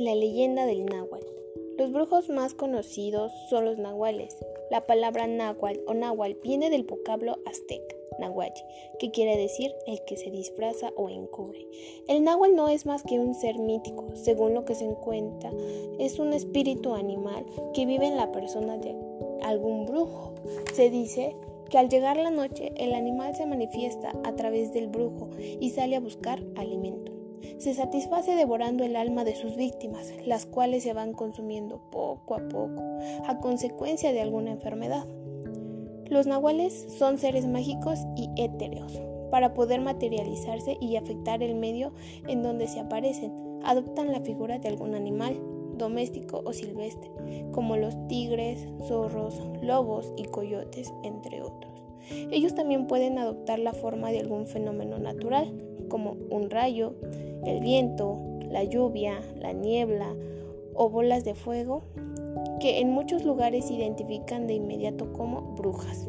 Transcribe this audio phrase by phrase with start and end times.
[0.00, 1.26] La leyenda del náhuatl.
[1.76, 4.34] Los brujos más conocidos son los nahuales.
[4.70, 8.62] La palabra náhuatl o náhuatl viene del vocablo azteca, nahuatl,
[8.98, 11.68] que quiere decir el que se disfraza o encubre.
[12.08, 15.52] El náhuatl no es más que un ser mítico, según lo que se encuentra,
[15.98, 17.44] es un espíritu animal
[17.74, 18.96] que vive en la persona de
[19.42, 20.32] algún brujo.
[20.72, 21.36] Se dice
[21.68, 25.96] que al llegar la noche el animal se manifiesta a través del brujo y sale
[25.96, 27.19] a buscar alimento
[27.58, 32.48] se satisface devorando el alma de sus víctimas, las cuales se van consumiendo poco a
[32.48, 32.82] poco
[33.26, 35.06] a consecuencia de alguna enfermedad.
[36.06, 39.00] Los nahuales son seres mágicos y étereos.
[39.30, 41.92] Para poder materializarse y afectar el medio
[42.26, 45.40] en donde se aparecen, adoptan la figura de algún animal,
[45.78, 47.10] doméstico o silvestre,
[47.52, 51.72] como los tigres, zorros, lobos y coyotes, entre otros.
[52.32, 55.52] Ellos también pueden adoptar la forma de algún fenómeno natural,
[55.88, 56.94] como un rayo,
[57.44, 60.14] el viento, la lluvia, la niebla
[60.74, 61.82] o bolas de fuego
[62.60, 66.06] que en muchos lugares se identifican de inmediato como brujas.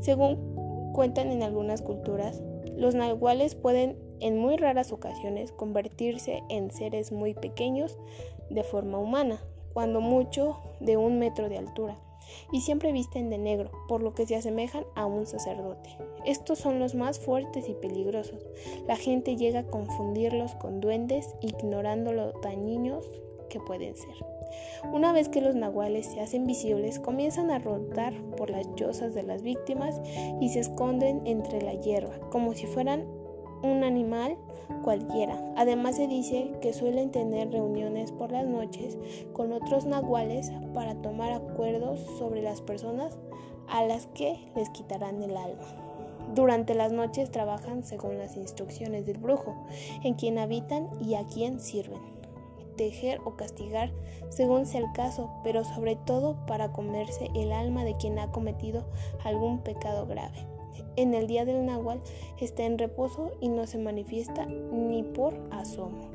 [0.00, 2.42] Según cuentan en algunas culturas,
[2.76, 7.98] los nahuales pueden en muy raras ocasiones convertirse en seres muy pequeños
[8.50, 9.40] de forma humana,
[9.78, 11.96] cuando mucho de un metro de altura,
[12.50, 15.96] y siempre visten de negro, por lo que se asemejan a un sacerdote.
[16.24, 18.44] Estos son los más fuertes y peligrosos.
[18.88, 23.06] La gente llega a confundirlos con duendes, ignorando lo dañinos
[23.48, 24.16] que pueden ser.
[24.92, 29.22] Una vez que los nahuales se hacen visibles, comienzan a rodar por las chozas de
[29.22, 30.00] las víctimas
[30.40, 33.06] y se esconden entre la hierba, como si fueran
[33.62, 34.36] un animal
[34.82, 35.38] cualquiera.
[35.56, 38.96] Además se dice que suelen tener reuniones por las noches
[39.32, 43.18] con otros nahuales para tomar acuerdos sobre las personas
[43.68, 45.64] a las que les quitarán el alma.
[46.34, 49.56] Durante las noches trabajan según las instrucciones del brujo,
[50.04, 52.00] en quien habitan y a quien sirven.
[52.76, 53.92] Tejer o castigar
[54.28, 58.84] según sea el caso, pero sobre todo para comerse el alma de quien ha cometido
[59.24, 60.57] algún pecado grave
[60.96, 62.00] en el día del Nahual
[62.38, 66.10] está en reposo y no se manifiesta ni por asomo.